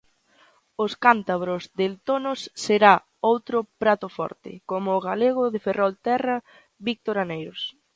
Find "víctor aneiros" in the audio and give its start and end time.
6.87-7.61